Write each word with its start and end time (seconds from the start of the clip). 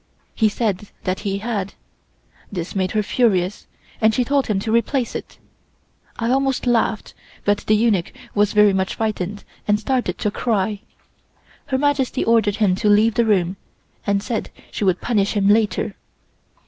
He 0.33 0.49
said 0.49 0.89
that 1.03 1.19
he 1.19 1.37
had. 1.37 1.75
This 2.51 2.73
made 2.75 2.89
her 2.93 3.03
furious, 3.03 3.67
and 4.01 4.15
she 4.15 4.23
told 4.23 4.47
him 4.47 4.57
to 4.61 4.71
replace 4.71 5.13
it. 5.13 5.37
I 6.17 6.31
almost 6.31 6.65
laughed, 6.65 7.13
but 7.45 7.59
the 7.67 7.75
eunuch 7.75 8.11
was 8.33 8.53
very 8.53 8.73
much 8.73 8.95
frightened 8.95 9.43
and 9.67 9.79
started 9.79 10.17
to 10.17 10.31
cry. 10.31 10.79
Her 11.67 11.77
Majesty 11.77 12.25
ordered 12.25 12.55
him 12.55 12.73
to 12.77 12.89
leave 12.89 13.13
the 13.13 13.25
room, 13.25 13.57
and 14.07 14.23
said 14.23 14.49
she 14.71 14.83
would 14.83 15.01
punish 15.01 15.33
him 15.33 15.47
later. 15.49 15.95